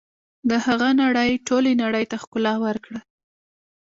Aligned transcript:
د 0.49 0.51
هغه 0.65 0.89
نړۍ 1.01 1.31
ټولې 1.47 1.71
نړۍ 1.83 2.05
ته 2.11 2.17
ښکلا 2.23 2.53
ورکړه. 2.65 2.99